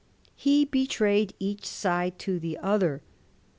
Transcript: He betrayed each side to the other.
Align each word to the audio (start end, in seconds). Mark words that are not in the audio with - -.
He 0.35 0.65
betrayed 0.65 1.35
each 1.37 1.63
side 1.63 2.17
to 2.17 2.39
the 2.39 2.57
other. 2.57 3.03